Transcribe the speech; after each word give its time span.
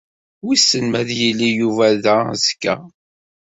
Wissen 0.45 0.85
ma 0.89 0.97
ad 1.03 1.09
yili 1.19 1.49
Yuba 1.59 1.87
da 2.03 2.15
azekka. 2.33 2.75